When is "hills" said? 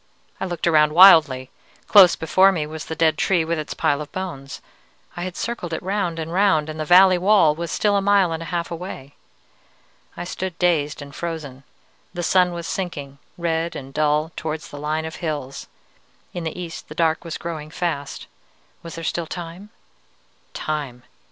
15.17-15.67